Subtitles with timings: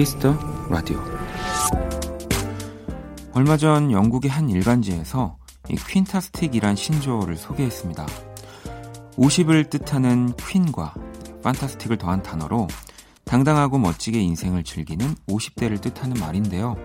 [0.00, 0.34] 키스 더
[0.70, 0.98] 라디오
[3.34, 5.36] 얼마 전 영국의 한 일간지에서
[5.68, 8.06] 이 quintastic이란 신조어를 소개했습니다.
[9.18, 10.94] 50을 뜻하는 quin과
[11.42, 12.66] fantastic을 더한 단어로
[13.26, 16.76] 당당하고 멋지게 인생을 즐기는 50대를 뜻하는 말인데요.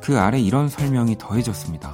[0.00, 1.92] 그 아래 이런 설명이 더해졌습니다.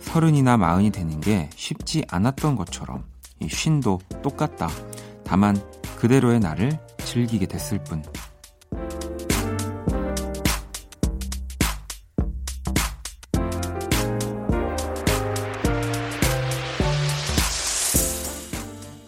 [0.00, 3.04] 서른이나 마흔이 되는 게 쉽지 않았던 것처럼
[3.38, 4.68] 이 쉰도 똑같다.
[5.22, 5.56] 다만
[5.98, 8.02] 그대로의 나를 즐기게 됐을 뿐.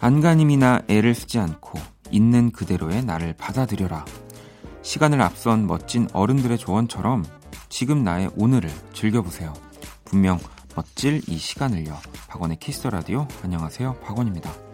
[0.02, 1.78] 안간힘이나 애를 쓰지 않고
[2.10, 4.04] 있는 그대로의 나를 받아들여라.
[4.82, 7.24] 시간을 앞선 멋진 어른들의 조언처럼
[7.68, 9.54] 지금 나의 오늘을 즐겨보세요.
[10.04, 10.40] 분명
[10.74, 11.96] 멋질 이 시간을요.
[12.26, 13.28] 박원의 키스 라디오.
[13.44, 14.00] 안녕하세요.
[14.00, 14.71] 박원입니다.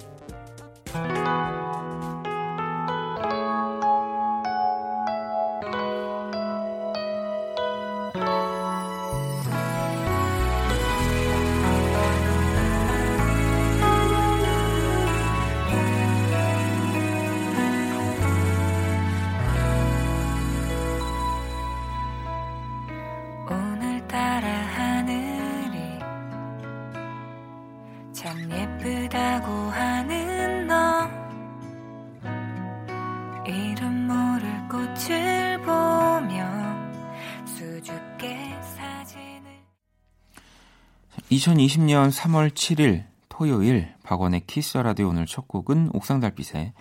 [41.31, 46.73] 2020년 3월 7일 토요일 박원의 키스 더 라디오 오늘 첫 곡은 옥상 달빛의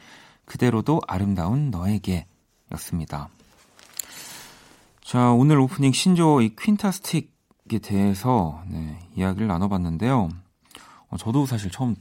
[0.45, 2.27] 그대로도 아름다운 너에게
[2.71, 3.27] 였습니다.
[5.01, 10.29] 자, 오늘 오프닝 신조어 quintastic에 대해서 네, 이야기를 나눠봤는데요.
[11.09, 11.95] 어, 저도 사실 처음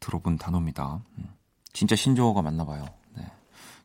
[0.00, 1.02] 들어본 단어입니다.
[1.18, 1.24] 음,
[1.74, 2.86] 진짜 신조어가 맞나 봐요.
[3.14, 3.30] 네.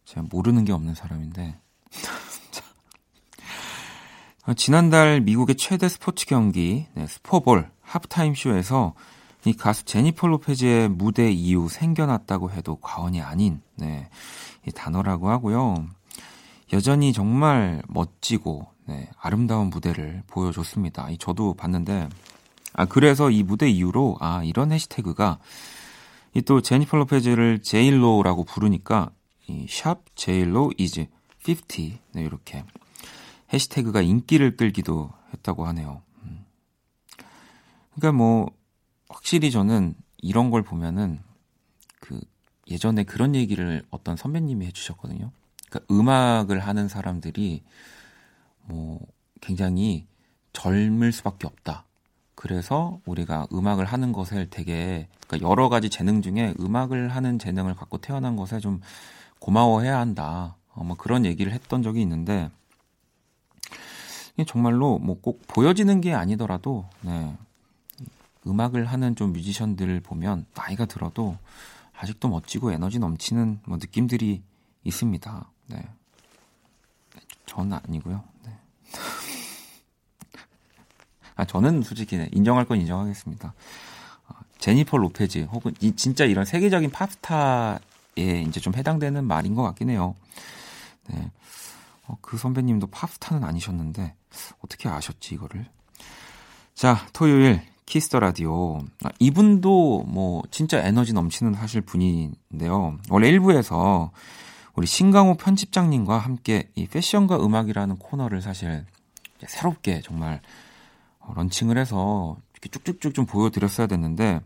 [0.06, 1.60] 제가 모르는 게 없는 사람인데.
[4.48, 8.94] 어, 지난달 미국의 최대 스포츠 경기 네, 슈퍼볼 하프타임 쇼에서
[9.46, 14.10] 이 가수 제니퍼 로페즈의 무대 이후 생겨났다고 해도 과언이 아닌 네,
[14.68, 15.88] 이 단어라고 하고요.
[16.74, 21.10] 여전히 정말 멋지고 네, 아름다운 무대를 보여줬습니다.
[21.10, 22.10] 이 저도 봤는데
[22.74, 25.40] 아 그래서 이 무대 이후로 아 이런 해시태그가
[26.36, 29.10] 이 또 제니퍼 로페즈를 JLo라고 부르니까
[29.48, 31.08] 이샵 JLo is
[31.48, 31.68] 50
[32.14, 32.64] 네, 이렇게
[33.52, 36.04] 해시태그가 인기를 끌기도 했다고 하네요.
[38.00, 38.50] 그러니까 뭐
[39.10, 41.20] 확실히 저는 이런 걸 보면은
[42.00, 42.20] 그
[42.70, 45.32] 예전에 그런 얘기를 어떤 선배님이 해주셨거든요.
[45.70, 47.62] 그러니까 음악을 하는 사람들이
[48.66, 49.00] 뭐
[49.42, 50.08] 굉장히
[50.54, 51.86] 젊을 수밖에 없다.
[52.36, 57.98] 그래서 우리가 음악을 하는 것을 되게 그러니까 여러 가지 재능 중에 음악을 하는 재능을 갖고
[57.98, 58.80] 태어난 것에 좀
[59.40, 60.56] 고마워해야 한다.
[60.74, 62.50] 어, 뭐 그런 얘기를 했던 적이 있는데
[64.48, 67.36] 정말로 뭐 꼭 보여지는 게 아니더라도 네,
[68.48, 71.38] 음악을 하는 좀 뮤지션들을 보면 나이가 들어도
[71.94, 74.42] 아직도 멋지고 에너지 넘치는 뭐 느낌들이
[74.84, 75.52] 있습니다.
[75.68, 75.88] 네.
[77.46, 78.24] 저는 아니고요.
[78.46, 78.58] 네.
[81.36, 83.54] 아, 저는 솔직히 네, 인정할 건 인정하겠습니다.
[84.28, 87.80] 어, 제니퍼 로페즈 혹은 이 진짜 이런 세계적인 팝스타에
[88.48, 90.16] 이제 좀 해당되는 말인 것 같긴 해요.
[91.08, 91.32] 네.
[92.08, 94.16] 어, 그 선배님도 팝스타는 아니셨는데
[94.64, 95.66] 어떻게 아셨지 이거를?
[96.74, 98.78] 자, 토요일 키스 더 라디오.
[99.04, 103.00] 아, 이분도 뭐 진짜 에너지 넘치는 사실 분인데요.
[103.10, 104.12] 원래 1부에서
[104.76, 108.86] 우리 신강호 편집장님과 함께 이 패션과 음악이라는 코너를 사실
[109.46, 110.40] 새롭게 정말
[111.20, 114.40] 어, 런칭을 해서 이렇게 쭉쭉쭉 좀 보여드렸어야 됐는데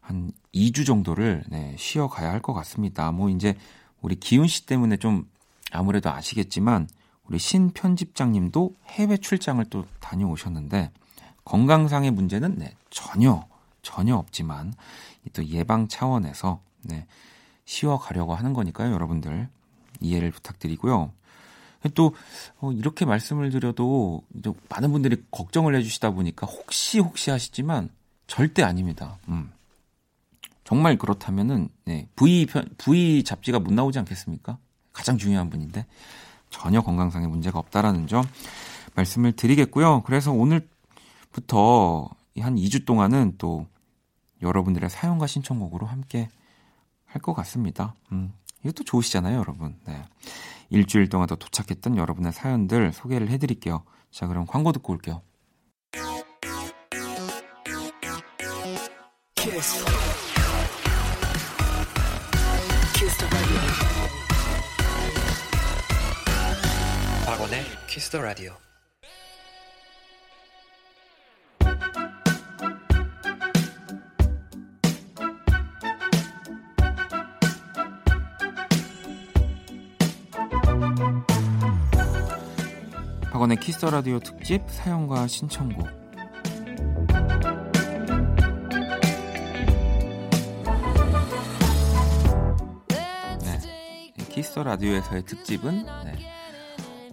[0.00, 3.12] 한 2주 정도를 네, 쉬어가야 할 것 같습니다.
[3.12, 3.56] 뭐 이제
[4.00, 5.28] 우리 기훈 씨 때문에 좀
[5.70, 6.88] 아무래도 아시겠지만
[7.24, 10.92] 우리 신 편집장님도 해외 출장을 또 다녀오셨는데
[11.44, 13.46] 건강상의 문제는 네, 전혀
[13.82, 14.74] 전혀 없지만
[15.32, 17.06] 또 예방 차원에서 네,
[17.64, 19.48] 쉬어가려고 하는 거니까요, 여러분들
[20.00, 21.12] 이해를 부탁드리고요.
[21.94, 22.14] 또
[22.60, 24.22] 어, 이렇게 말씀을 드려도
[24.68, 27.90] 많은 분들이 걱정을 해주시다 보니까 혹시 혹시 하시지만
[28.26, 29.18] 절대 아닙니다.
[29.28, 29.52] 음.
[30.64, 34.56] 정말 그렇다면은 네, V 편, V 잡지가 못 나오지 않겠습니까?
[34.94, 35.84] 가장 중요한 분인데
[36.48, 38.24] 전혀 건강상의 문제가 없다라는 점
[38.94, 40.02] 말씀을 드리겠고요.
[40.04, 40.66] 그래서 오늘
[41.34, 42.08] 부터
[42.38, 43.66] 한 2주 동안은 또
[44.40, 46.28] 여러분들의 사연과 신청곡으로 함께
[47.04, 47.94] 할 것 같습니다.
[48.12, 48.32] 음,
[48.64, 49.76] 이것도 좋으시잖아요, 여러분.
[49.86, 50.02] 네.
[50.70, 53.84] 일주일 동안 더 도착했던 여러분의 사연들 소개를 해드릴게요.
[54.10, 55.22] 자, 그럼 광고 듣고 올게요.
[59.36, 59.84] 키스.
[62.94, 63.58] 키스 더 라디오.
[67.26, 68.63] 박원의 키스 더 라디오.
[84.20, 85.86] 특집 사연과 신청곡.
[93.40, 93.58] 네.
[94.30, 96.30] 키스 더 라디오에서의 특집은 네.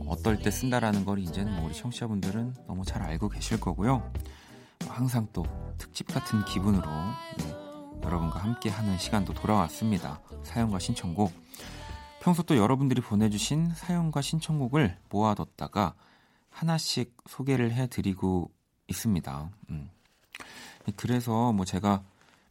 [0.07, 4.11] 어떨 때 쓴다라는 걸 이제는 뭐 우리 청취자분들은 너무 잘 알고 계실 거고요.
[4.87, 5.45] 항상 또
[5.77, 6.85] 특집 같은 기분으로
[7.39, 7.55] 네,
[8.03, 10.21] 여러분과 함께 하는 시간도 돌아왔습니다.
[10.43, 11.31] 사연과 신청곡.
[12.21, 15.95] 평소 또 여러분들이 보내주신 사연과 신청곡을 모아뒀다가
[16.51, 18.51] 하나씩 소개를 해드리고
[18.87, 19.49] 있습니다.
[19.69, 19.89] 음.
[20.95, 22.03] 그래서 뭐 제가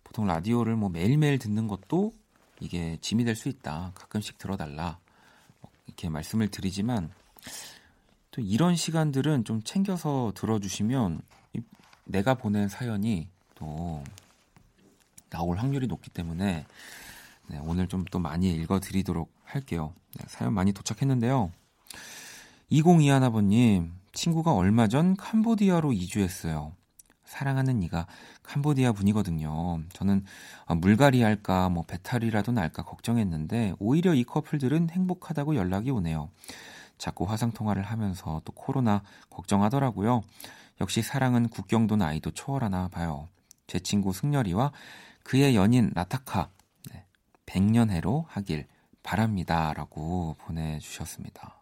[0.04, 2.12] 보통 라디오를 뭐 매일매일 듣는 것도
[2.60, 3.92] 이게 짐이 될 수 있다.
[3.94, 4.98] 가끔씩 들어달라.
[5.86, 7.10] 이렇게 말씀을 드리지만
[8.30, 11.20] 또 이런 시간들은 좀 챙겨서 들어주시면
[12.04, 14.02] 내가 보낸 사연이 또
[15.30, 16.66] 나올 확률이 높기 때문에
[17.48, 19.92] 네, 오늘 좀 또 많이 읽어드리도록 할게요.
[20.14, 21.52] 네, 사연 많이 도착했는데요.
[22.72, 26.72] 2021아버님, 친구가 얼마 전 캄보디아로 이주했어요.
[27.24, 28.06] 사랑하는 네가
[28.42, 29.82] 캄보디아 분이거든요.
[29.92, 30.24] 저는
[30.66, 36.30] 아, 물갈이 할까, 뭐 배탈이라도 날까 걱정했는데 오히려 이 커플들은 행복하다고 연락이 오네요.
[36.98, 40.22] 자꾸 화상 통화를 하면서 또 코로나 걱정하더라고요.
[40.80, 43.28] 역시 사랑은 국경도 나이도 초월하나 봐요.
[43.66, 44.72] 제 친구 승열이와
[45.22, 46.50] 그의 연인 나타카
[46.92, 47.04] 네,
[47.46, 48.66] 100년해로 하길
[49.02, 51.59] 바랍니다 라고 보내주셨습니다.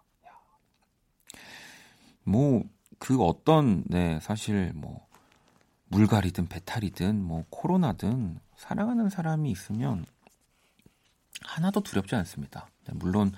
[2.28, 2.62] 뭐
[2.98, 5.06] 그 어떤 네 사실 뭐
[5.86, 10.04] 물갈이든 배탈이든 뭐 코로나든 사랑하는 사람이 있으면
[11.42, 12.68] 하나도 두렵지 않습니다.
[12.86, 13.32] 네, 물론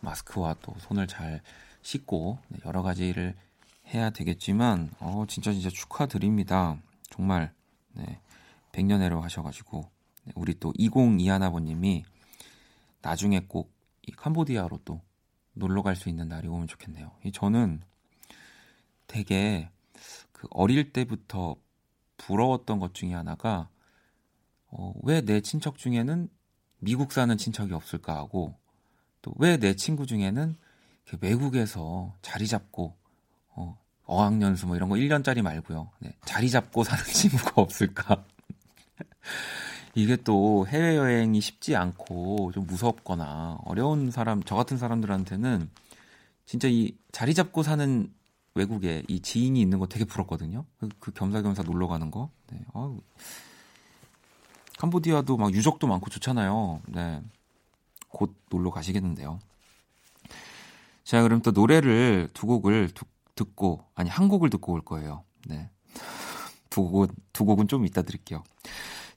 [0.00, 1.42] 마스크와 또 손을 잘
[1.82, 3.34] 씻고 네, 여러 가지를
[3.92, 6.78] 해야 되겠지만 어 진짜 진짜 축하드립니다.
[7.10, 7.52] 정말
[7.92, 8.18] 네
[8.72, 9.90] 100년해로 하셔가지고
[10.24, 12.04] 네, 우리 또 2021아버님이
[13.02, 13.74] 나중에 꼭
[14.06, 15.00] 이 캄보디아로 또
[15.54, 17.12] 놀러 갈 수 있는 날이 오면 좋겠네요.
[17.32, 17.80] 저는
[19.06, 19.70] 되게
[20.32, 21.56] 그 어릴 때부터
[22.16, 23.68] 부러웠던 것 중에 하나가
[24.68, 26.28] 어, 왜 내 친척 중에는
[26.78, 28.54] 미국 사는 친척이 없을까 하고
[29.22, 30.56] 또 왜 내 친구 중에는
[31.20, 32.94] 외국에서 자리 잡고
[33.50, 35.90] 어, 어학연수 뭐 이런 거 1년짜리 말고요.
[36.00, 38.24] 네, 자리 잡고 사는 친구가 없을까?
[39.94, 45.70] 이게 또 해외여행이 쉽지 않고 좀 무섭거나 어려운 사람, 저 같은 사람들한테는
[46.46, 48.12] 진짜 이 자리 잡고 사는
[48.54, 50.64] 외국에 이 지인이 있는 거 되게 부럽거든요.
[50.78, 52.30] 그, 그 겸사겸사 놀러 가는 거.
[52.50, 52.60] 네.
[52.72, 52.96] 아,
[54.78, 56.80] 캄보디아도 막 유적도 많고 좋잖아요.
[56.86, 57.22] 네.
[58.08, 59.40] 곧 놀러 가시겠는데요.
[61.02, 63.04] 자, 그럼 또 노래를 두 곡을 두,
[63.34, 65.24] 듣고, 아니, 한 곡을 듣고 올 거예요.
[65.46, 65.68] 네.
[66.70, 68.42] 두 곡은, 두 곡은 좀 이따 드릴게요.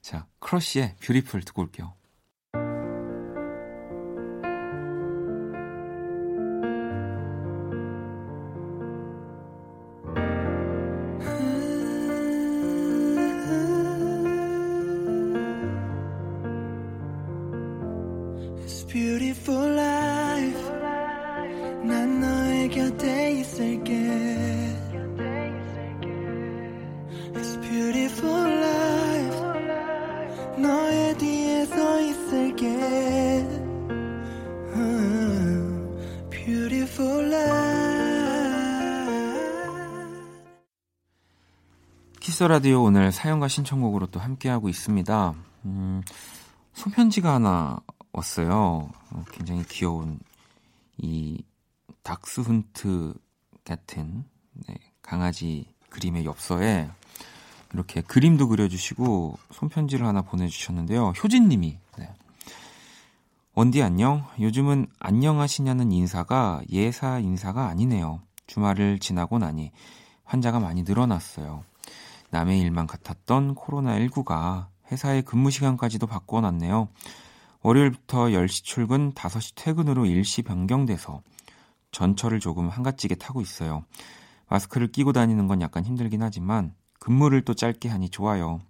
[0.00, 1.94] 자, 크러쉬의 Beautiful 듣고 올게요.
[42.28, 45.34] 키스 라디오 오늘 사연과 신청곡으로 또 함께하고 있습니다.
[45.64, 46.02] 음,
[46.74, 47.80] 손편지가 하나
[48.12, 48.90] 왔어요.
[49.12, 50.20] 어, 굉장히 귀여운
[50.98, 51.42] 이
[52.02, 53.14] 닥스훈트
[53.64, 56.90] 같은 네, 강아지 그림의 엽서에
[57.72, 61.14] 이렇게 그림도 그려주시고 손편지를 하나 보내주셨는데요.
[61.22, 62.14] 효진님이 네.
[63.54, 64.26] 원디 안녕.
[64.38, 68.20] 요즘은 안녕하시냐는 인사가 예사 인사가 아니네요.
[68.46, 69.72] 주말을 지나고 나니
[70.24, 71.64] 환자가 많이 늘어났어요.
[72.30, 76.88] 남의 일만 같았던 코로나19가 회사의 근무 시간까지도 바꿔놨네요.
[77.62, 81.22] 월요일부터 10시 출근, 5시 퇴근으로 일시 변경돼서
[81.90, 83.84] 전철을 조금 한가지게 타고 있어요.
[84.48, 88.60] 마스크를 끼고 다니는 건 약간 힘들긴 하지만 근무를 또 짧게 하니 좋아요.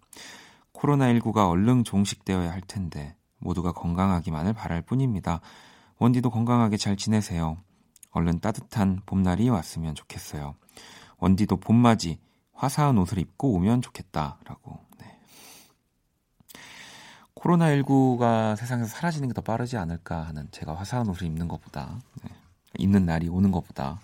[0.72, 5.40] 코로나19가 얼른 종식되어야 할 텐데 모두가 건강하기만을 바랄 뿐입니다.
[5.98, 7.56] 원디도 건강하게 잘 지내세요.
[8.10, 10.54] 얼른 따뜻한 봄날이 왔으면 좋겠어요.
[11.18, 12.18] 원디도 봄맞이
[12.58, 14.78] 화사한 옷을 입고 오면 좋겠다라고.
[14.98, 15.20] 네.
[17.36, 22.30] 코로나19가 세상에서 사라지는 게 더 빠르지 않을까 하는 제가 화사한 옷을 입는 것보다 네.
[22.78, 24.00] 입는 날이 오는 것보다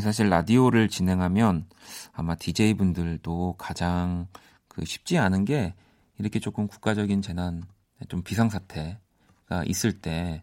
[0.00, 1.66] 사실 라디오를 진행하면
[2.12, 4.28] 아마 DJ분들도 가장
[4.68, 5.74] 그 쉽지 않은 게
[6.18, 7.64] 이렇게 조금 국가적인 재난,
[8.08, 10.42] 좀 비상 사태가 있을 때,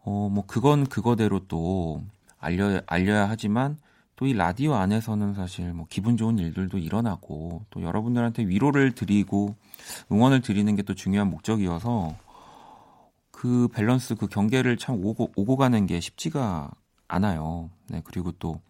[0.00, 2.02] 어, 뭐, 그건 그거대로 또
[2.38, 3.78] 알려, 알려야 하지만
[4.16, 9.56] 또 이 라디오 안에서는 사실 뭐 기분 좋은 일들도 일어나고 또 여러분들한테 위로를 드리고
[10.12, 12.14] 응원을 드리는 게 또 중요한 목적이어서
[13.30, 16.70] 그 밸런스, 그 경계를 참 오고, 오고 가는 게 쉽지가
[17.08, 17.70] 않아요.
[17.88, 18.60] 네, 그리고 또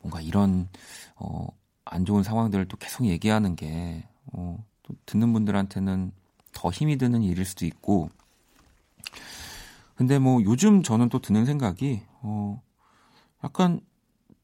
[0.00, 0.68] 뭔가 이런,
[1.16, 1.46] 어,
[1.84, 6.12] 안 좋은 상황들을 또 계속 얘기하는 게, 어, 또 듣는 분들한테는
[6.52, 8.10] 더 힘이 드는 일일 수도 있고,
[9.94, 12.62] 근데 뭐 요즘 저는 또 드는 생각이, 어,
[13.44, 13.80] 약간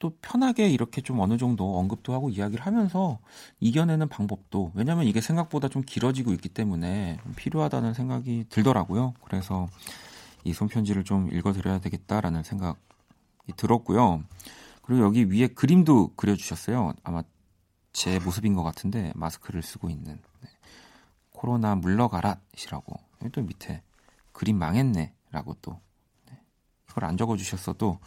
[0.02, 3.20] 또 편하게 이렇게 좀 어느 정도 언급도 하고 이야기를 하면서
[3.60, 9.14] 이겨내는 방법도 왜냐면 이게 생각보다 좀 길어지고 있기 때문에 필요하다는 생각이 들더라고요.
[9.24, 9.68] 그래서
[10.42, 14.24] 이 손편지를 좀 읽어드려야 되겠다라는 생각이 들었고요.
[14.82, 16.94] 그리고 여기 위에 그림도 그려주셨어요.
[17.04, 17.22] 아마
[17.92, 20.48] 제 모습인 것 같은데 마스크를 쓰고 있는 네.
[21.30, 23.84] 코로나 물러가라이라고 여기 또 밑에
[24.32, 25.78] 그림 망했네라고 또
[26.28, 26.40] 네.
[26.90, 28.00] 이걸 안 적어주셨어도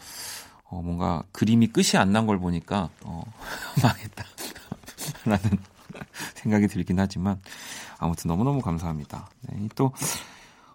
[0.75, 3.23] 어, 뭔가 그림이 끝이 안 난 걸 보니까 어,
[3.83, 4.23] 망했다
[5.25, 5.57] 라는
[6.35, 7.41] 생각이 들긴 하지만
[7.97, 9.29] 아무튼 너무너무 감사합니다.
[9.41, 9.93] 네, 또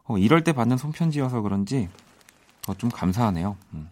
[0.04, 1.88] 어, 이럴 때 받는 손편지여서 그런지
[2.69, 3.57] 어, 좀 감사하네요.
[3.75, 3.88] 음.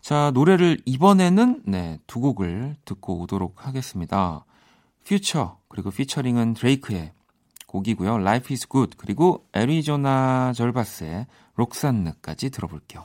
[0.00, 4.44] 자, 노래를 이번에는 네, 두 곡을 듣고 오도록 하겠습니다.
[5.04, 7.12] 퓨처 그리고 피처링은 드레이크의
[7.66, 8.16] 곡이고요.
[8.16, 13.04] Life is Good 그리고 애리조나 절바스의 록산느까지 들어볼게요.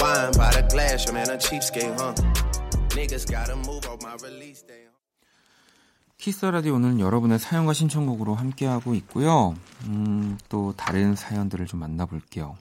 [0.00, 2.14] Wine by the glass, your man a cheapskate, huh?
[2.90, 4.86] Niggas gotta move on my release day.
[6.18, 9.54] 키스 라디오는 여러분의 사연과 신청곡으로 함께하고 있고요.
[9.84, 12.56] 음, 또 다른 사연들을 좀 만나볼게요.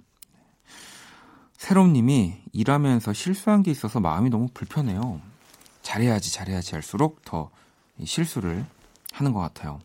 [1.58, 5.20] 새롬님이 일하면서 실수한 게 있어서 마음이 너무 불편해요.
[5.82, 7.50] 잘해야지, 잘해야지 할수록 더
[8.04, 8.64] 실수를
[9.12, 9.80] 하는 것 같아요.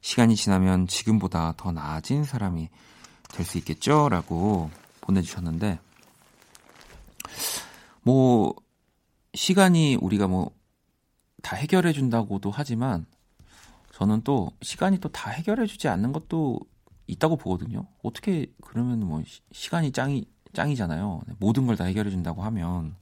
[0.00, 2.68] 시간이 지나면 지금보다 더 나아진 사람이
[3.28, 4.08] 될 수 있겠죠?
[4.08, 4.70] 라고
[5.02, 5.78] 보내주셨는데,
[8.02, 8.54] 뭐
[9.34, 10.50] 시간이 우리가 뭐
[11.42, 13.04] 다 해결해 준다고도 하지만
[13.92, 16.60] 저는 또 시간이 또 다 해결해 주지 않는 것도
[17.08, 17.86] 있다고 보거든요.
[18.02, 21.22] 어떻게 그러면 뭐 시간이 짱이 짱이잖아요.
[21.40, 22.94] 모든 걸 다 해결해 준다고 하면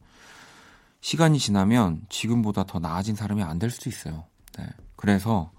[1.02, 4.24] 시간이 지나면 지금보다 더 나아진 사람이 안 될 수도 있어요.
[4.58, 4.66] 네.
[4.96, 5.52] 그래서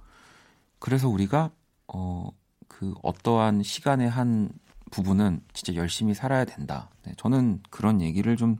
[0.79, 1.51] 그래서 우리가
[1.87, 2.31] 어
[2.67, 4.49] 그 어떠한 시간의 한
[4.89, 6.89] 부분은 진짜 열심히 살아야 된다.
[7.05, 8.57] 네, 저는 그런 얘기를 좀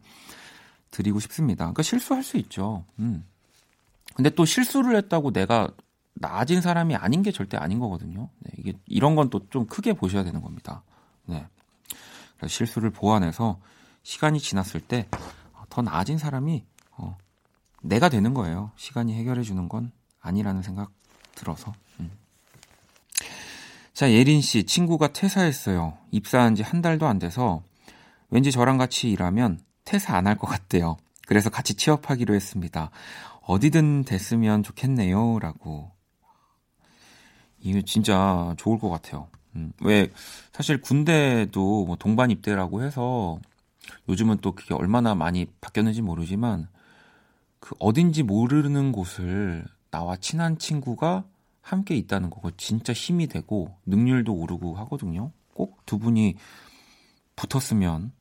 [0.92, 1.66] 드리고 싶습니다.
[1.66, 2.86] 그러니까 실수할 수 있죠.
[3.00, 3.26] 음.
[4.16, 5.70] 근데 또 실수를 했다고 내가
[6.14, 8.30] 나아진 사람이 아닌 게 절대 아닌 거거든요.
[8.40, 10.84] 네, 이게 이런 건 또 좀 크게 보셔야 되는 겁니다.
[11.26, 11.46] 네.
[12.38, 13.60] 그래서 실수를 보완해서
[14.04, 15.08] 시간이 지났을 때
[15.70, 16.66] 더 나아진 사람이
[16.98, 17.18] 어,
[17.82, 18.72] 내가 되는 거예요.
[18.76, 20.92] 시간이 해결해 주는 건 아니라는 생각
[21.34, 21.74] 들어서.
[22.02, 22.12] 음.
[23.94, 25.98] 자, 예린 씨, 친구가 퇴사했어요.
[26.12, 27.64] 입사한 지 한 달도 안 돼서
[28.30, 30.98] 왠지 저랑 같이 일하면 퇴사 안 할 것 같대요.
[31.28, 32.92] 그래서 같이 취업하기로 했습니다.
[33.44, 35.40] 어디든 됐으면 좋겠네요.
[35.40, 35.92] 라고.
[37.60, 39.28] 이게 진짜 좋을 것 같아요.
[39.56, 40.10] 음, 왜,
[40.54, 43.40] 사실 군대도 뭐 동반 입대라고 해서
[44.10, 46.68] 요즘은 또 그게 얼마나 많이 바뀌었는지 모르지만
[47.60, 51.26] 그 어딘지 모르는 곳을 나와 친한 친구가
[51.62, 55.32] 함께 있다는 거가 진짜 힘이 되고 능률도 오르고 하거든요.
[55.54, 56.36] 꼭 두 분이
[57.36, 58.12] 붙었으면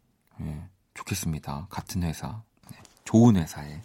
[0.42, 0.68] 예,
[1.00, 1.66] 좋겠습니다.
[1.70, 2.42] 같은 회사.
[2.70, 3.80] 네, 좋은 회사에.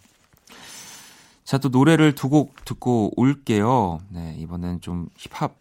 [1.44, 4.00] 자, 또 노래를 두 곡 듣고 올게요.
[4.10, 5.56] 네, 이번엔 좀 힙합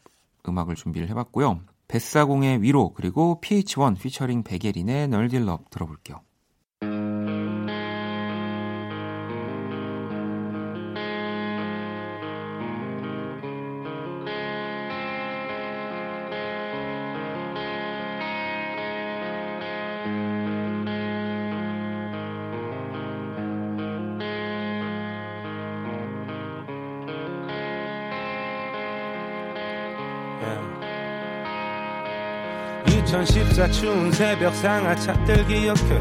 [0.49, 1.61] 음악을 준비를 해봤고요.
[1.89, 6.21] 뱃사공의 위로, 그리고 PH1 피처링 백예린의 널딜럽 들어볼게요.
[33.55, 36.01] 2014 추운 새벽 상하차들 기억해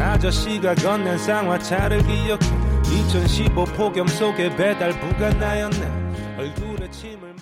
[0.00, 2.38] 아저씨가 건넨 쌍화차를 기억해.
[2.84, 6.36] 2015 폭염 속에 배달부가 나였네.
[6.38, 7.34] 얼굴에 침을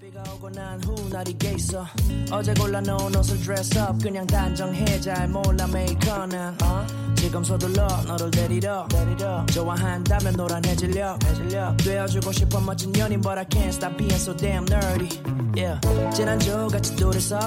[0.00, 1.86] 비가 오고 난 후 날이 개 있어.
[2.32, 4.84] 어제 골라 놓은 옷을 dress up 그냥 단정해.
[5.00, 6.56] 잘 몰라 메이커는.
[6.64, 6.86] 어?
[7.14, 9.46] 지금 서둘러 너를 데리러, 데리러.
[9.46, 14.64] 좋아한다면 노란 해질려 해질려 되어주고 싶어 멋진 연인 But I can't stop being so damn
[14.64, 15.08] nerdy.
[15.56, 15.78] Yeah.
[16.16, 17.38] 지난주 같이 둘이서.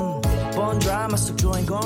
[0.00, 0.20] 음,
[0.58, 1.78] 본 드라마 속 주인공.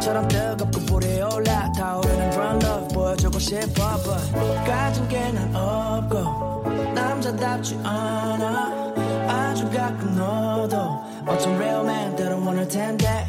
[0.00, 4.32] 처럼 뜨겁고 불이 올라 타오르는 drum love 보여주고 싶어 But
[4.64, 6.64] 가진 게 난 없고
[6.94, 8.72] 남자답지 않아.
[9.28, 10.76] 아주 가끔 너도
[11.26, 13.26] 어떤 real man 때론 원할 텐데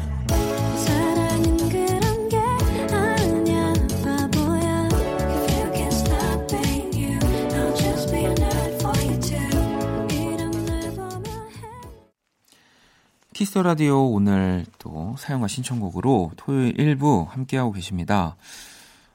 [13.38, 18.34] 키스 더 라디오 오늘 또 사연과 신청곡으로 토요일 1부 함께하고 계십니다.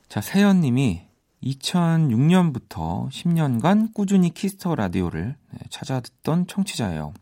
[0.07, 1.01] 자, 세연 님이
[1.43, 5.35] 2006년부터 10년간 꾸준히 키스 더 라디오를
[5.69, 7.13] 찾아 듣던 청취자예요.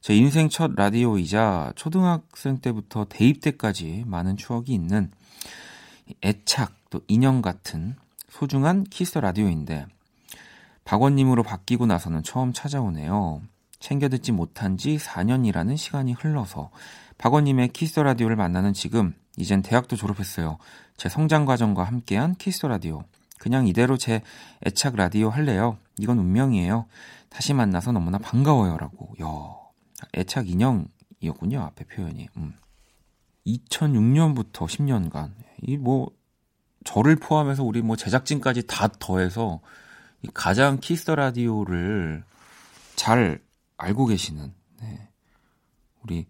[0.00, 5.10] 제 인생 첫 라디오이자 초등학생 때부터 대입 때까지 많은 추억이 있는
[6.22, 7.96] 애착 또 인형 같은
[8.28, 9.86] 소중한 키스 더 라디오인데
[10.84, 13.42] 박원님으로 바뀌고 나서는 처음 찾아오네요.
[13.80, 16.70] 챙겨 듣지 못한 지 4년이라는 시간이 흘러서
[17.18, 20.58] 박원님의 Kiss the Radio를 만나는 지금 이젠 대학도 졸업했어요.
[20.96, 23.02] 제 성장 과정과 함께한 Kiss the Radio.
[23.38, 24.22] 그냥 이대로 제
[24.66, 25.78] 애착 라디오 할래요.
[25.98, 26.86] 이건 운명이에요.
[27.30, 29.14] 다시 만나서 너무나 반가워요라고.
[29.22, 29.28] 야,
[30.14, 31.60] 애착 인형이었군요.
[31.60, 32.28] 앞에 표현이.
[32.36, 32.54] 음.
[33.46, 36.10] 2006년부터 10년간 이 뭐
[36.84, 39.60] 저를 포함해서 우리 뭐 제작진까지 다 더해서
[40.22, 42.24] 이 가장 Kiss the Radio를
[42.96, 43.40] 잘
[43.80, 45.08] 알고 계시는 네.
[46.02, 46.26] 우리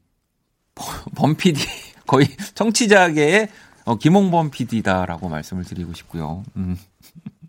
[1.14, 1.66] 범피디
[2.06, 3.48] 거의 청취자계의
[3.84, 6.44] 어, 김홍범 PD다라고 말씀을 드리고 싶고요.
[6.56, 6.76] 음.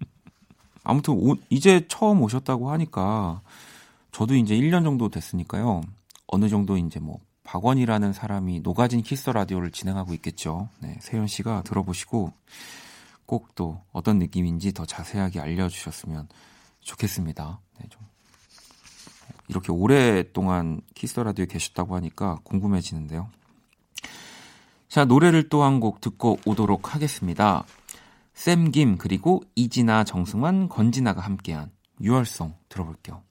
[0.83, 3.41] 아무튼 오, 이제 처음 오셨다고 하니까
[4.11, 5.81] 저도 이제 1년 정도 됐으니까요.
[6.27, 10.69] 어느 정도 이제 뭐 박원이라는 사람이 녹아진 키스 라디오를 진행하고 있겠죠.
[10.79, 12.33] 네, 세현 씨가 들어보시고
[13.25, 16.27] 꼭 또 어떤 느낌인지 더 자세하게 알려주셨으면
[16.81, 17.61] 좋겠습니다.
[17.79, 18.01] 네, 좀
[19.47, 23.29] 이렇게 오랫동안 키스 라디오에 계셨다고 하니까 궁금해지는데요.
[24.87, 27.63] 자, 노래를 또 한 곡 듣고 오도록 하겠습니다.
[28.33, 33.21] 샘김 그리고 이진아, 정승환, 건진아가 함께한 유월송 들어볼게요.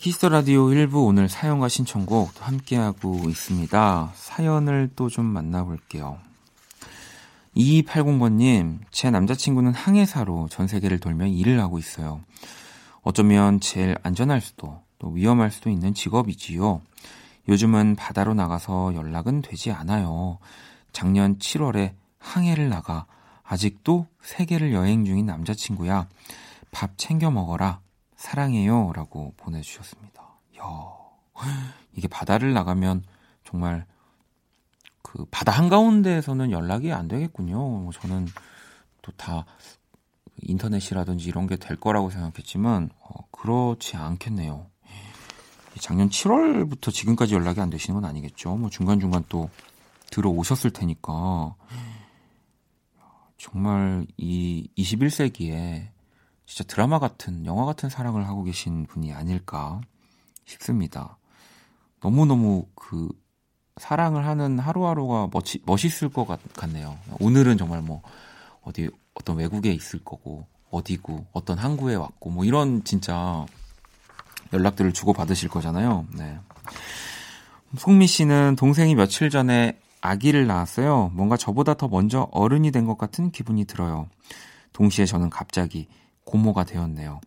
[0.00, 4.12] Kiss the Radio 1부 오늘 사연과 신청곡 함께하고 있습니다.
[4.14, 6.16] 사연을 또 좀 만나볼게요.
[7.54, 12.22] 2280번님, 제 남자친구는 항해사로 전 세계를 돌며 일을 하고 있어요.
[13.02, 16.80] 어쩌면 제일 안전할 수도, 또 위험할 수도 있는 직업이지요.
[17.50, 20.38] 요즘은 바다로 나가서 연락은 되지 않아요.
[20.94, 23.04] 작년 7월에 항해를 나가
[23.42, 26.08] 아직도 세계를 여행 중인 남자친구야.
[26.70, 27.80] 밥 챙겨 먹어라.
[28.20, 28.92] 사랑해요.
[28.92, 30.22] 라고 보내주셨습니다.
[30.58, 30.64] 야
[31.94, 33.02] 이게 바다를 나가면
[33.44, 33.86] 정말
[35.02, 37.56] 그 바다 한가운데에서는 연락이 안 되겠군요.
[37.56, 38.26] 뭐 저는
[39.02, 39.46] 또 다
[40.42, 44.66] 인터넷이라든지 이런 게 될 거라고 생각했지만 어, 그렇지 않겠네요.
[45.80, 48.54] 작년 7월부터 지금까지 연락이 안 되시는 건 아니겠죠.
[48.56, 49.48] 뭐 중간중간 또
[50.10, 51.54] 들어오셨을 테니까
[53.38, 55.88] 정말 이 21세기에
[56.50, 59.80] 진짜 드라마 같은, 영화 같은 사랑을 하고 계신 분이 아닐까
[60.46, 61.16] 싶습니다.
[62.00, 63.08] 너무너무 그,
[63.76, 66.98] 사랑을 하는 하루하루가 멋지, 멋있을 것 같, 같네요.
[67.20, 68.02] 오늘은 정말 뭐,
[68.62, 73.46] 어디, 어떤 외국에 있을 거고, 어디고, 어떤 항구에 왔고, 뭐 이런 진짜
[74.52, 76.08] 연락들을 주고 받으실 거잖아요.
[76.16, 76.36] 네.
[77.78, 81.12] 송미 씨는 동생이 며칠 전에 아기를 낳았어요.
[81.14, 84.08] 뭔가 저보다 더 먼저 어른이 된 것 같은 기분이 들어요.
[84.72, 85.86] 동시에 저는 갑자기
[86.30, 87.20] 고모가 되었네요.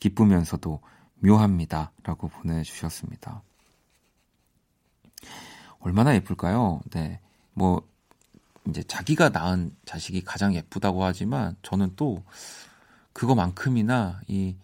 [0.00, 0.80] 기쁘면서도
[1.20, 1.92] 묘합니다.
[2.02, 3.42] 라고 보내주셨습니다.
[5.78, 6.80] 얼마나 예쁠까요?
[6.90, 7.20] 네.
[7.54, 7.82] 뭐,
[8.68, 12.22] 이제 자기가 낳은 자식이 가장 예쁘다고 하지만 저는 또
[13.14, 14.54] 그거만큼이나 이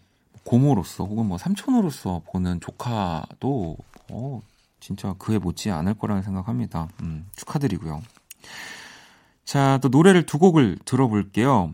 [0.45, 3.79] 고모로서 혹은 뭐 삼촌으로서 보는 조카도
[4.11, 4.43] 어,
[4.79, 6.89] 진짜 그에 못지 않을 거라는 생각합니다.
[7.01, 8.03] 음, 축하드리고요.
[9.47, 11.73] 자, 또 노래를 두 곡을 들어볼게요.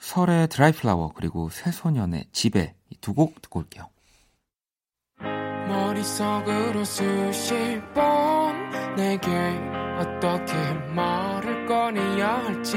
[0.00, 3.88] 설의 드라이플라워 그리고 새소년의 집에 두 곡 듣고 올게요.
[5.68, 9.30] 머릿속으로 수십 번 내게
[9.98, 10.54] 어떻게
[10.94, 12.76] 말을 꺼내야 할지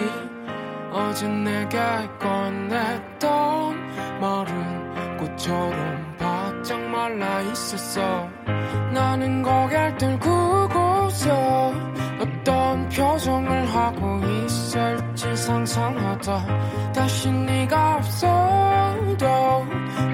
[0.91, 8.29] 어젠 내가 꺼냈던 말은 꽃처럼 바짝 말라 있었어
[8.93, 11.73] 나는 고개를 들고서
[12.19, 15.12] 어떤 표정을 하고 있을지
[15.43, 16.93] 상상하다.
[16.93, 19.27] 다시 네가 없어도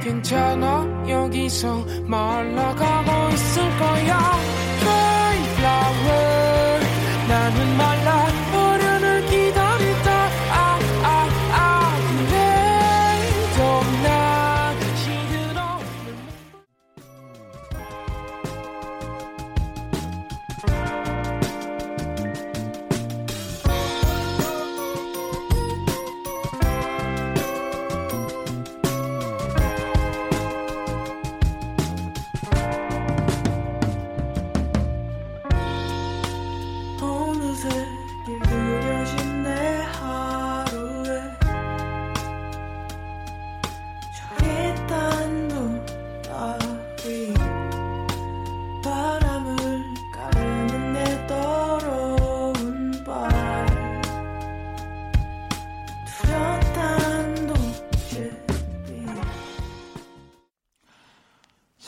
[0.01, 0.85] 괜찮아.
[1.07, 4.39] 여기서 말라가고 있을 거야.
[5.57, 6.79] Flower
[7.27, 8.08] 나는 말라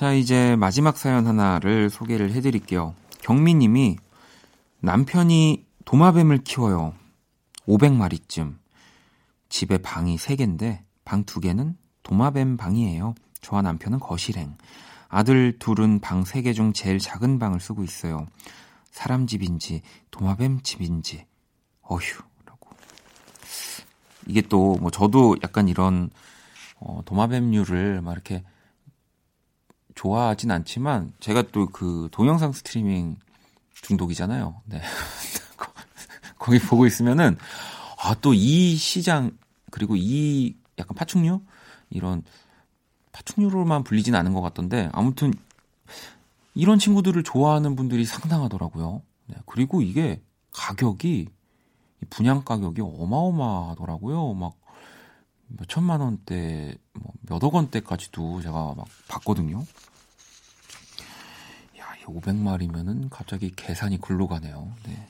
[0.02, 2.96] 자, 이제 마지막 사연 하나를 소개를 해드릴게요.
[3.22, 3.98] 경미님이
[4.80, 6.96] 남편이 도마뱀을 키워요.
[7.68, 8.56] 500마리쯤.
[9.50, 13.14] 집에 방이 3개인데 방 2개는 도마뱀 방이에요.
[13.42, 14.58] 저와 남편은 거실행.
[15.08, 18.26] 아들 둘은 방 3개 중 제일 작은 방을 쓰고 있어요.
[18.90, 21.28] 사람 집인지 도마뱀 집인지
[21.84, 22.24] 어휴.
[24.26, 26.10] 이게 또 뭐 저도 약간 이런
[26.80, 28.44] 어, 도마뱀류를 막 이렇게
[29.96, 33.18] 좋아하진 않지만 제가 또 그 동영상 스트리밍
[33.74, 34.62] 중독이잖아요.
[34.66, 34.82] 네.
[36.40, 37.38] 거기 보고 있으면은
[38.04, 39.32] 아 또 이 시장
[39.72, 41.42] 그리고 이 약간 파충류
[41.90, 42.24] 이런
[43.12, 45.34] 파충류로만 불리진 않은 것 같던데 아무튼
[46.56, 49.02] 이런 친구들을 좋아하는 분들이 상당하더라고요.
[49.28, 49.36] 네.
[49.46, 51.28] 그리고 이게 가격이
[52.10, 54.34] 분양 가격이 어마어마하더라고요.
[54.34, 54.56] 막
[55.58, 59.66] 몇 천만 원대, 뭐 몇억 원대까지도 제가 막 봤거든요.
[62.12, 64.72] 500마리면은 갑자기 계산이 글로 가네요.
[64.86, 65.08] 네.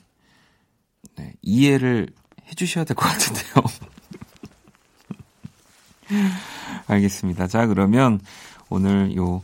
[1.16, 1.34] 네.
[1.42, 2.08] 이해를
[2.48, 3.54] 해주셔야 될 것 같은데요.
[6.86, 7.46] 알겠습니다.
[7.48, 8.20] 자, 그러면
[8.68, 9.42] 오늘 요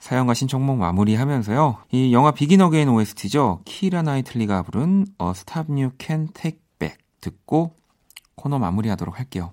[0.00, 1.78] 사연과 신청곡 마무리하면서요.
[1.92, 3.62] 이 영화 비긴 어게인 OST죠.
[3.64, 7.74] 키라 나이틀리가 부른 A Stop You Can Take Back 듣고
[8.36, 9.52] 코너 마무리하도록 할게요.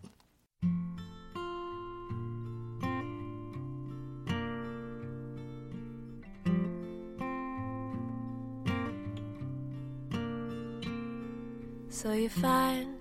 [12.14, 12.96] You find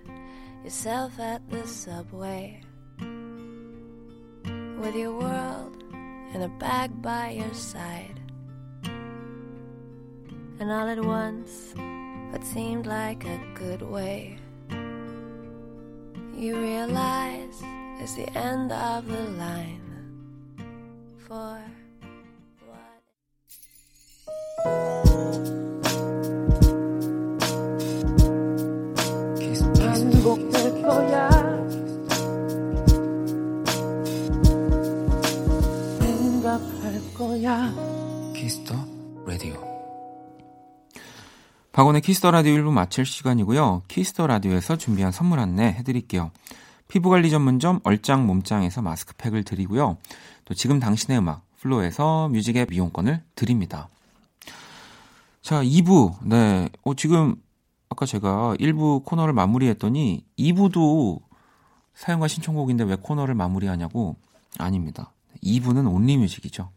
[0.63, 2.59] yourself at the subway
[2.99, 5.81] with your world
[6.33, 8.19] in a bag by your side.
[10.59, 11.73] And all at once,
[12.31, 14.39] what seemed like a good way,
[16.35, 17.61] you realize
[17.99, 19.79] it's the end of the line
[21.27, 21.62] for
[37.53, 37.71] 거야
[38.33, 38.73] Kiss the
[39.27, 39.53] Radio.
[41.71, 43.83] 박원의 Kiss the Radio 1부 마칠 시간이고요.
[43.87, 46.31] Kiss the Radio에서 준비한 선물 안내 해드릴게요.
[46.87, 49.97] 피부관리 전문점 얼짱 몸짱에서 마스크팩을 드리고요.
[50.45, 53.87] 또 지금 당신의 음악 플로에서 뮤직 이용권을 드립니다.
[55.41, 56.25] 자 2부.
[56.25, 56.69] 네.
[56.83, 57.35] 어, 지금
[57.89, 61.21] 아까 제가 1부 코너를 마무리했더니 2부도
[61.93, 64.15] 사연과 신청곡인데 왜 코너를 마무리하냐고
[64.57, 65.13] 아닙니다.
[65.43, 66.71] 2부는 온리뮤직이죠.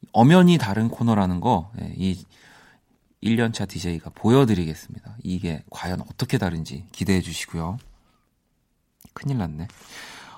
[0.00, 0.08] 네.
[0.12, 2.24] 엄연히 다른 코너라는 거, 네, 이
[3.22, 5.16] 1년차 DJ가 보여드리겠습니다.
[5.22, 7.78] 이게 과연 어떻게 다른지 기대해 주시고요.
[9.12, 9.66] 큰일 났네.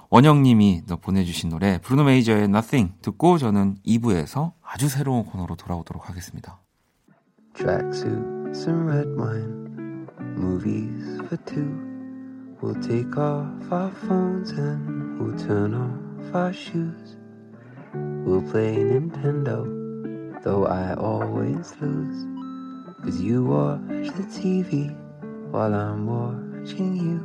[0.09, 6.59] 원영님이 보내주신 노래 브루노 메이저의 Nothing 듣고 저는 2부에서 아주 새로운 코너로 돌아오도록 하겠습니다.
[7.55, 11.69] tracksuits and red wine, movies for two.
[12.63, 17.20] We'll take off our phones and we'll turn off our shoes.
[18.31, 19.67] We'll play Nintendo,
[20.45, 22.25] though I always lose.
[23.03, 24.95] Cause you watch the TV
[25.51, 27.21] while I'm watching you.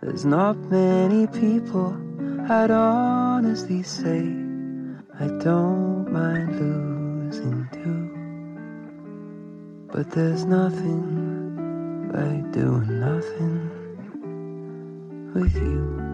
[0.00, 1.94] There's not many people
[2.48, 4.20] I'd honestly say
[5.20, 8.08] I don't mind losing too.
[9.92, 13.70] But there's nothing like doing nothing
[15.34, 16.05] with you.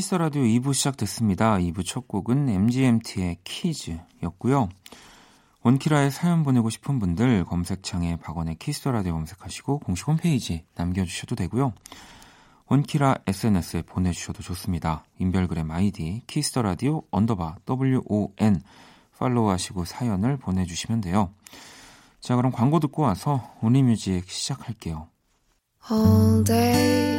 [0.00, 1.58] 키스 라디오 2부 시작됐습니다.
[1.58, 4.70] 2부 첫 곡은 MGMT의 Kids였고요.
[5.62, 11.74] 원키라에 사연 보내고 싶은 분들 검색창에 박원의 키스 라디오 검색하시고 공식 홈페이지 남겨주셔도 되고요.
[12.68, 15.04] 원키라 SNS에 보내주셔도 좋습니다.
[15.18, 18.62] 인별그램 아이디 키스 라디오 언더바 WON
[19.18, 21.34] 팔로우하시고 사연을 보내주시면 돼요.
[22.20, 25.08] 자 그럼 광고 듣고 와서 Only Music 시작할게요.
[25.92, 27.18] All day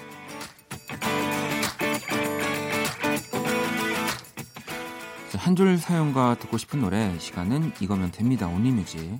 [5.51, 8.47] 한 줄 사연과 듣고 싶은 노래 시간은 이거면 됩니다.
[8.47, 9.19] Only Music.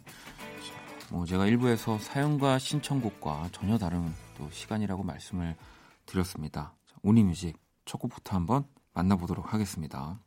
[1.10, 5.58] 뭐 제가 1부에서 사연과 신청곡과 전혀 다른 또 시간이라고 말씀을
[6.06, 6.74] 드렸습니다.
[7.04, 8.63] Only Music 첫 곡부터 한번
[8.94, 10.22] 만나보도록 하겠습니다.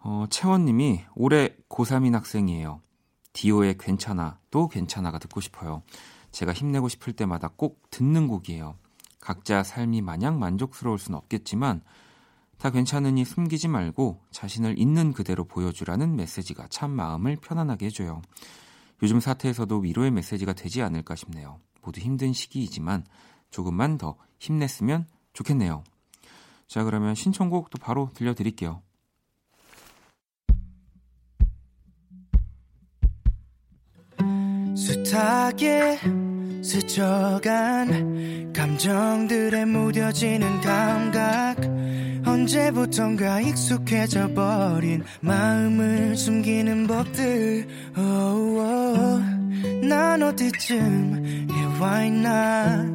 [0.00, 2.80] 어, 채원님이 올해 고3인 학생이에요.
[3.34, 5.84] 디오의 괜찮아 또 괜찮아가 듣고 싶어요.
[6.32, 8.74] 제가 힘내고 싶을 때마다 꼭 듣는 곡이에요.
[9.20, 11.82] 각자 삶이 마냥 만족스러울 순 없겠지만
[12.62, 18.22] 다 괜찮으니 숨기지 말고 자신을 있는 그대로 보여주라는 메시지가 참 마음을 편안하게 해줘요.
[19.02, 21.58] 요즘 사태에서도 위로의 메시지가 되지 않을까 싶네요.
[21.82, 23.04] 모두 힘든 시기이지만
[23.50, 25.82] 조금만 더 힘냈으면 좋겠네요.
[26.68, 28.80] 자, 그러면 신청곡도 바로 들려드릴게요.
[34.76, 35.98] 숱하게
[36.62, 41.71] 스쳐간 감정들에 무뎌지는 감각
[42.32, 49.86] 언제부턴가 익숙해져 버린 마음을 숨기는 법들 oh, oh.
[49.86, 52.86] 난 어디쯤 해와 있나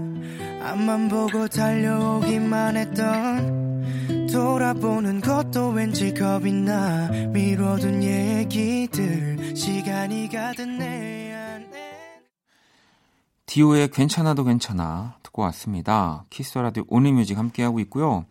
[0.63, 11.93] 앞만 보고 달려오기만 했던 돌아보는 것도 왠지 겁이 나 미뤄둔 얘기들 시간이 가든 내 안에
[13.45, 16.25] 디오의 괜찮아도 괜찮아 듣고 왔습니다.
[16.31, 18.25] 키스 라디오 Only Music 함께하고 있고요.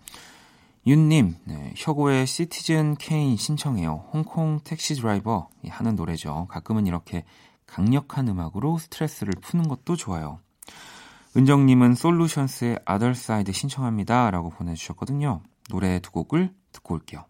[0.87, 4.05] 윤님, 네, 혁오의 Citizen Kane 신청해요.
[4.13, 6.47] 홍콩 택시 드라이버 하는 노래죠.
[6.49, 7.25] 가끔은 이렇게
[7.67, 10.39] 강력한 음악으로 스트레스를 푸는 것도 좋아요.
[11.37, 14.31] 은정님은 솔루션스의 Otherside 신청합니다.
[14.31, 15.43] 라고 보내주셨거든요.
[15.71, 17.25] 노래 두 곡을 듣고 올게요.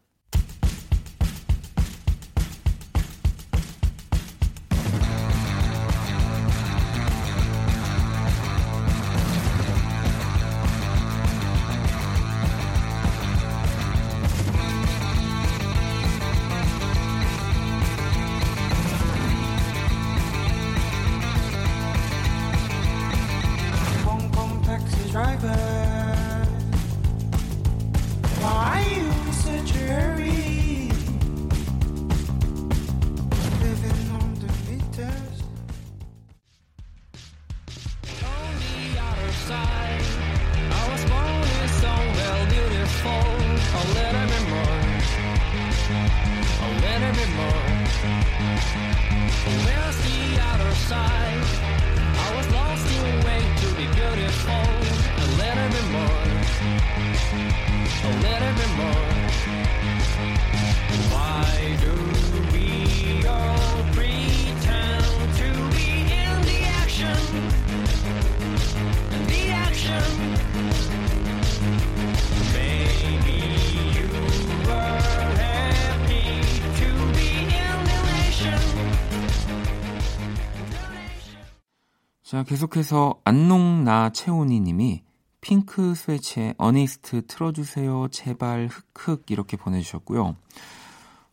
[82.26, 85.04] 자, 계속해서 안농나 채훈이 님이
[85.40, 88.08] 핑크 스웨츠의 Honesty 틀어주세요.
[88.10, 90.34] 제발 흑흑 이렇게 보내주셨고요.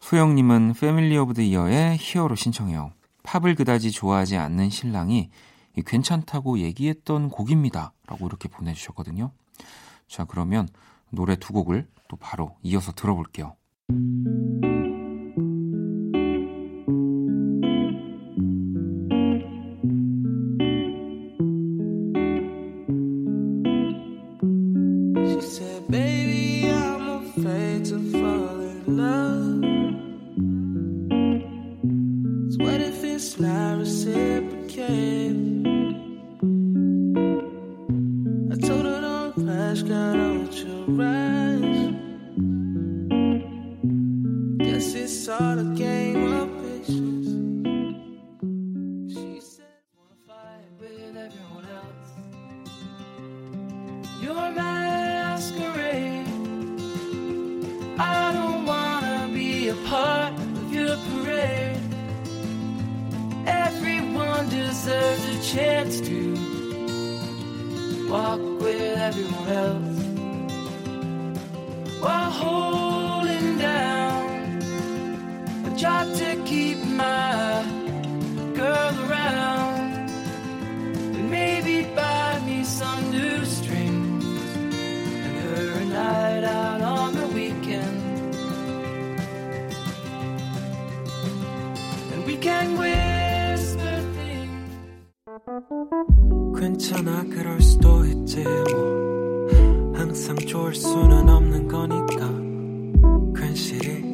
[0.02, 2.92] 소영님은 Family of the Year의 Hero 신청해요.
[3.24, 5.32] 팝을 그다지 좋아하지 않는 신랑이
[5.84, 7.94] 괜찮다고 얘기했던 곡입니다.
[8.06, 9.32] 라고 이렇게 보내주셨거든요.
[10.08, 10.68] 자, 그러면
[11.10, 13.56] 노래 두 곡을 또 바로 이어서 들어볼게요.
[45.42, 47.28] All a game of patience.
[49.14, 49.66] She said,
[49.98, 52.12] wanna fight with everyone else.
[54.22, 56.28] You're masquerade.
[57.98, 61.82] I don't wanna be a part of your parade.
[63.48, 66.20] Everyone deserves a chance to
[68.10, 70.00] walk with everyone else
[72.02, 72.83] while holding
[96.64, 99.50] 괜찮아 그럴 수도 있지 뭐.
[99.96, 102.30] 항상 좋을 수는 없는 거니까.
[103.36, 104.13] 괜시리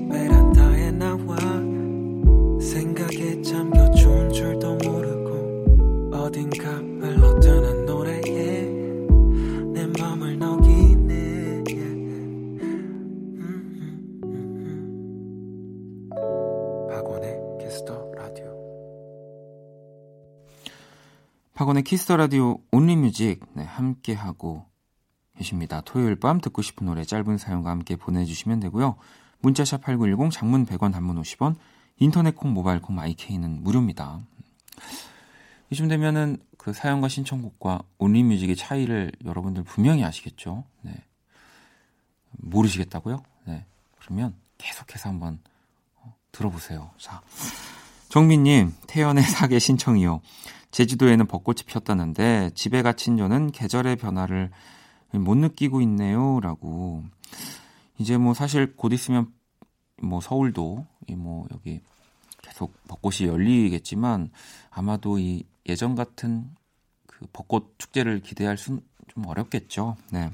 [21.80, 24.65] 박원의 Kiss the Radio Only Music 네, 함께 하고
[25.38, 25.82] 계십니다.
[25.82, 28.98] 토요일 밤 듣고 싶은 노래 짧은 사연과 함께 보내주시면 되고요.
[29.39, 31.56] 문자샵 8910 장문 100원 단문 50원
[31.98, 34.22] 인터넷 콩 모바일 콩 마이케이는 무료입니다.
[35.70, 40.65] 이쯤 되면은 그 사연과 신청곡과 Only Music의 차이를 여러분들 분명히 아시겠죠?
[40.82, 40.94] 네.
[42.32, 43.24] 모르시겠다고요?
[43.46, 43.65] 네.
[44.00, 45.39] 그러면 계속해서 한번
[45.96, 46.92] 어, 들어보세요.
[46.98, 47.22] 자,
[48.10, 50.21] 정민님 태연의 사계 신청이요.
[50.71, 54.52] 제주도에는 벚꽃이 피었다는데 집에 갇힌 저는 계절의 변화를
[55.12, 56.40] 못 느끼고 있네요.
[56.42, 57.04] 라고.
[57.98, 59.31] 이제 뭐 사실 곧 있으면
[60.02, 61.81] 뭐 서울도 이뭐 여기
[62.42, 64.31] 계속 벚꽃이 열리겠지만
[64.69, 66.50] 아마도 이 예전 같은
[67.08, 69.98] 그 벚꽃 축제를 기대할 순 좀 어렵겠죠.
[70.12, 70.31] 네.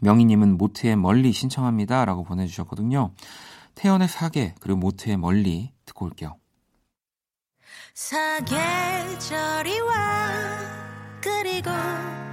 [0.00, 2.04] 명희님은 모트의 멀리 신청합니다.
[2.04, 3.12] 라고 보내주셨거든요.
[3.74, 6.36] 태연의 사계, 그리고 모트의 멀리 듣고 올게요.
[7.98, 10.30] 사계절이 와
[11.20, 11.68] 그리고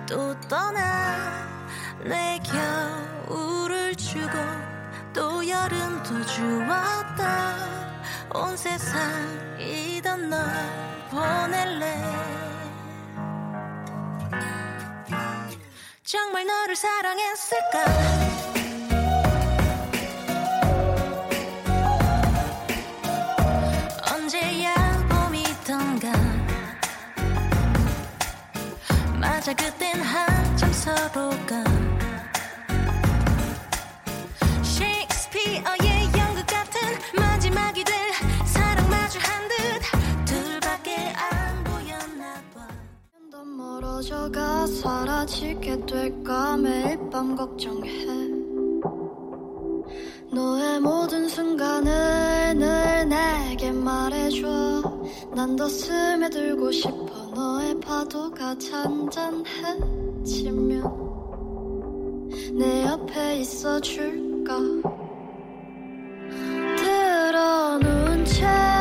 [0.08, 1.18] 또 떠나
[2.04, 2.40] 내
[3.28, 4.30] 겨울을 주고
[5.12, 7.56] 또 여름도 주었다.
[8.36, 10.40] 온 세상이던 널
[11.10, 12.00] 보낼래.
[16.04, 18.35] 정말 너를 사랑했을까
[29.46, 31.64] 맞아 그땐 한참 서로가
[34.64, 36.80] 셰익스피어의 연극 같은
[37.16, 37.94] 마지막이 될
[38.48, 42.68] 사랑 마주 한 듯 둘밖에 안 보였나 봐.
[43.32, 47.92] 더 멀어져가 사라지게 될까 매일 밤 걱정해.
[50.34, 54.82] 너의 모든 순간을 늘 내게 말해줘.
[55.36, 59.44] 난 더 스며들고 싶어 너의 파도가 잔잔해지면
[62.58, 64.58] 내 옆에 있어줄까?
[66.78, 68.75] 들어놓은 채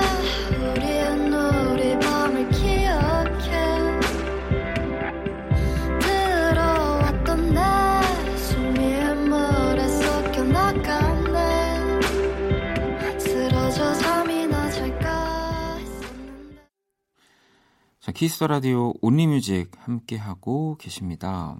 [18.14, 21.56] 키스 라디오 Only Music 함께 하고 계십니다.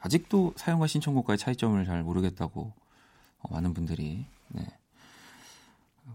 [0.00, 2.72] 아직도 사연과 신청곡과의 차이점을 잘 모르겠다고
[3.40, 4.66] 어, 많은 분들이 네.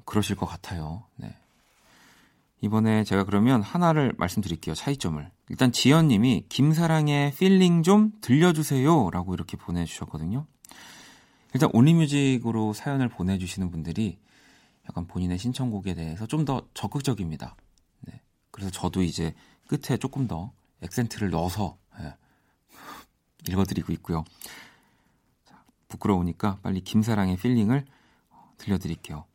[0.06, 1.04] 그러실 것 같아요.
[1.16, 1.36] 네.
[2.62, 4.74] 이번에 제가 그러면 하나를 말씀드릴게요.
[4.74, 5.30] 차이점을.
[5.50, 10.48] 일단 지연님이 김사랑의 Feeling 좀 들려주세요라고 이렇게 보내주셨거든요.
[11.54, 14.18] 일단 Only Music으로 사연을 보내주시는 분들이
[14.90, 17.56] 약간 본인의 신청곡에 대해서 좀 더 적극적입니다.
[18.02, 18.20] 네.
[18.50, 19.36] 그래서 저도 이제
[19.68, 20.52] 끝에 조금 더
[20.82, 22.16] 액센트를 넣어서 예,
[23.48, 24.24] 읽어드리고 있고요.
[25.46, 27.86] 자, 부끄러우니까 빨리 김사랑의 Feeling을
[28.58, 29.26] 들려드릴게요.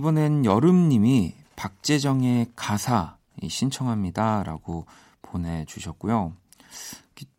[0.00, 4.44] 이번엔 여름님이 박재정의 가사 신청합니다.
[4.44, 4.86] 라고
[5.20, 6.34] 보내주셨고요.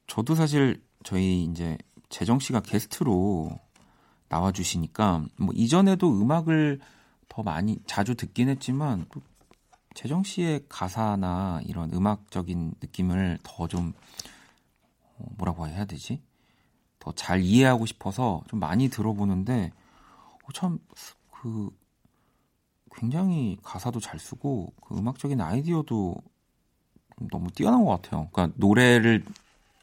[0.06, 1.76] 저도 사실 저희 이제
[2.10, 3.50] 재정 씨가 게스트로
[4.30, 6.80] 나와주시니까 뭐 이전에도 음악을
[7.30, 9.22] 더 많이 자주 듣긴 했지만 또
[9.96, 13.94] 재정 씨의 가사나 이런 음악적인 느낌을 더 좀
[15.18, 16.22] 뭐라고 해야 되지?
[17.00, 19.72] 더 잘 이해하고 싶어서 좀 많이 들어보는데
[20.44, 21.81] 어, 참그
[22.94, 26.16] 굉장히 가사도 잘 쓰고 그 음악적인 아이디어도
[27.30, 28.28] 너무 뛰어난 것 같아요.
[28.32, 29.24] 그러니까 노래를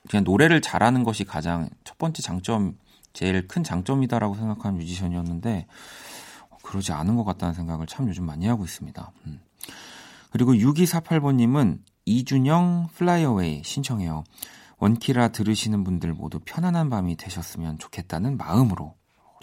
[0.09, 2.77] 그냥 노래를 잘하는 것이 가장 첫 번째 장점,
[3.13, 5.67] 제일 큰 장점이다라고 생각하는 뮤지션이었는데
[6.51, 9.13] 어, 그러지 않은 것 같다는 생각을 참 요즘 많이 하고 있습니다.
[9.27, 9.41] 음.
[10.31, 14.25] 그리고 6248번님은 이준영 Fly Away 신청해요.
[14.79, 18.95] 원키라 들으시는 분들 모두 편안한 밤이 되셨으면 좋겠다는 마음으로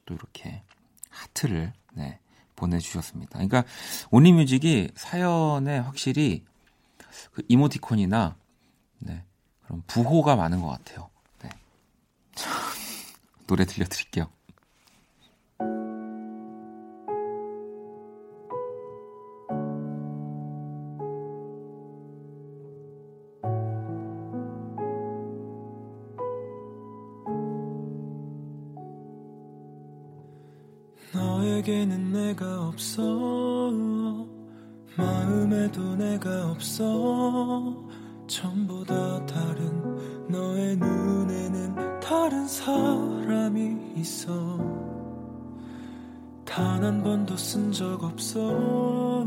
[0.06, 0.64] 또 이렇게
[1.10, 2.20] 하트를 네,
[2.56, 3.34] 보내주셨습니다.
[3.34, 3.64] 그러니까
[4.12, 6.44] 온리뮤직이 사연에 확실히
[7.32, 8.36] 그 이모티콘이나
[9.00, 9.24] 네,
[9.66, 11.10] 그런 부호가 많은 것 같아요.
[11.44, 11.50] 네.
[13.48, 14.30] 노래 들려드릴게요.
[32.76, 34.28] 없어.
[34.98, 37.88] 마음에도 내가 없어.
[38.28, 44.34] 전보다 다른 너의 눈에는 다른 사람이 있어.
[46.44, 49.26] 단 한 번도 쓴 적 없어.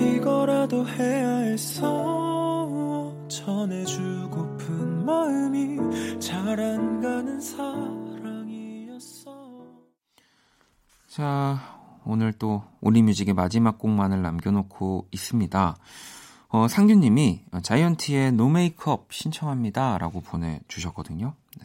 [0.00, 9.30] 이거라도 해야 했어 전해주고픈 마음이 잘 안 가는 사랑이었어.
[11.06, 11.73] 자,
[12.06, 15.76] 오늘 또 온리뮤직의 마지막 곡만을 남겨놓고 있습니다.
[16.48, 19.98] 어, 상규님이 자이언티의 노 메이크업 신청합니다.
[19.98, 21.34] 라고 보내주셨거든요.
[21.58, 21.64] 네.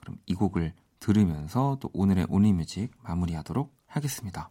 [0.00, 4.50] 그럼 이 곡을 들으면서 또 오늘의 온리뮤직 마무리하도록 하겠습니다.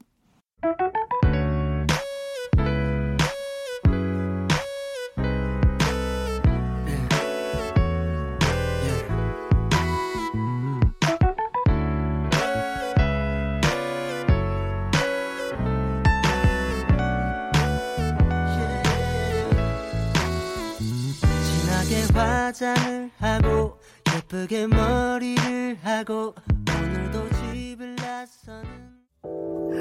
[22.48, 23.78] 화장을 하고
[24.16, 26.34] 예쁘게 머리를 하고
[26.80, 28.64] 오늘도 집을 나서는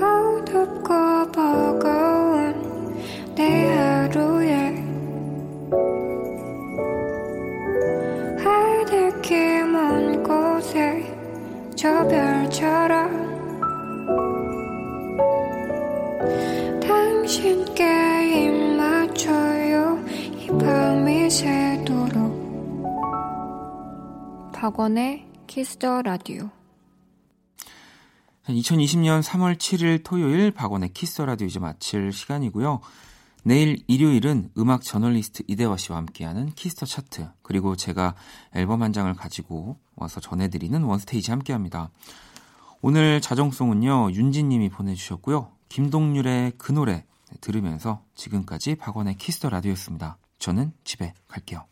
[0.02, 2.96] 어둡고 버거운
[3.36, 4.74] 내 하루에
[8.42, 11.14] 하늘길 먼 곳에
[11.76, 13.26] 저 별처럼
[16.80, 17.84] 당신께
[24.56, 26.48] 박원의 Kiss the Radio
[28.48, 32.80] 2020년 3월 7일 토요일 박원의 Kiss the Radio 이제 마칠 시간이고요.
[33.42, 38.14] 내일 일요일은 음악 저널리스트 이대화 씨와 함께하는 Kiss the Chart 그리고 제가
[38.54, 41.90] 앨범 한 장을 가지고 와서 전해드리는 One Stage 함께합니다.
[42.80, 45.52] 오늘 자정송은요 윤진님이 보내주셨고요.
[45.68, 47.04] 김동률의 그 노래
[47.42, 50.16] 들으면서 지금까지 박원의 Kiss the Radio였습니다.
[50.38, 51.66] 저는 집에 갈게요.